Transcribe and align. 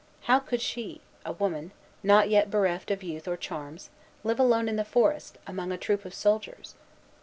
How 0.21 0.39
could 0.39 0.61
she, 0.61 0.99
a 1.23 1.31
woman, 1.31 1.73
not 2.01 2.27
yet 2.27 2.49
bereft 2.49 2.89
of 2.89 3.03
youth 3.03 3.27
or 3.27 3.37
charms, 3.37 3.91
live 4.23 4.39
alone 4.39 4.67
in 4.67 4.75
the 4.75 4.83
forest, 4.83 5.37
among 5.45 5.71
a 5.71 5.77
troop 5.77 6.05
of 6.05 6.13
soldiers? 6.15 6.73